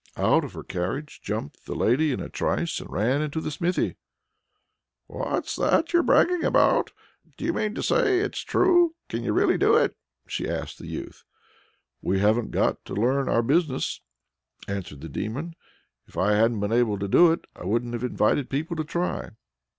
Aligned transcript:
Out 0.17 0.43
of 0.43 0.53
her 0.53 0.63
carriage 0.63 1.21
jumped 1.21 1.65
the 1.67 1.75
lady 1.75 2.11
in 2.11 2.19
a 2.19 2.27
trice, 2.27 2.79
and 2.79 2.89
ran 2.89 3.21
into 3.21 3.39
the 3.39 3.51
smithy. 3.51 3.97
"What's 5.05 5.55
that 5.57 5.93
you're 5.93 6.01
bragging 6.01 6.43
about? 6.43 6.91
Do 7.37 7.45
you 7.45 7.53
mean 7.53 7.75
to 7.75 7.83
say 7.83 8.17
it's 8.17 8.39
true? 8.39 8.95
Can 9.09 9.23
you 9.23 9.31
really 9.31 9.59
do 9.59 9.75
it?" 9.75 9.95
she 10.27 10.49
asked 10.49 10.79
the 10.79 10.87
youth. 10.87 11.23
"We 12.01 12.17
haven't 12.17 12.49
got 12.49 12.83
to 12.85 12.95
learn 12.95 13.29
our 13.29 13.43
business!" 13.43 14.01
answered 14.67 15.01
the 15.01 15.07
Demon. 15.09 15.53
"If 16.07 16.17
I 16.17 16.31
hadn't 16.31 16.61
been 16.61 16.73
able 16.73 16.97
to 16.97 17.07
do 17.07 17.31
it, 17.31 17.45
I 17.55 17.65
wouldn't 17.65 17.93
have 17.93 18.03
invited 18.03 18.49
people 18.49 18.75
to 18.77 18.83
try." 18.83 19.29